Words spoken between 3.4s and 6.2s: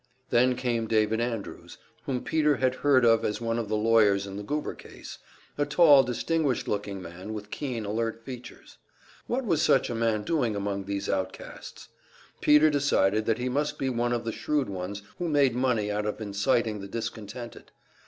of the lawyers in the Goober case, a tall,